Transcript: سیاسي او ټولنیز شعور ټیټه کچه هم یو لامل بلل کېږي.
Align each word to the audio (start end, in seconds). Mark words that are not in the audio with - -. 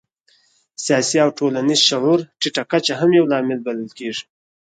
سیاسي 0.85 1.17
او 1.23 1.29
ټولنیز 1.37 1.81
شعور 1.89 2.19
ټیټه 2.39 2.63
کچه 2.71 2.93
هم 2.99 3.09
یو 3.17 3.29
لامل 3.31 3.59
بلل 3.65 3.89
کېږي. 3.99 4.23